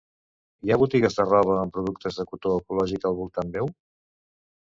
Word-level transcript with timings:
Hi 0.67 0.71
ha 0.71 0.77
botigues 0.83 1.17
de 1.17 1.25
roba 1.27 1.57
amb 1.63 1.75
productes 1.75 2.17
de 2.21 2.25
cotó 2.31 2.53
ecològic 2.63 3.07
al 3.11 3.17
voltant 3.19 3.51
meu? 3.59 3.69